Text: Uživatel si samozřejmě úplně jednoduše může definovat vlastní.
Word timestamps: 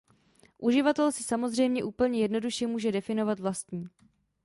Uživatel 0.57 1.11
si 1.11 1.23
samozřejmě 1.23 1.83
úplně 1.83 2.19
jednoduše 2.21 2.67
může 2.67 2.91
definovat 2.91 3.39
vlastní. 3.39 3.85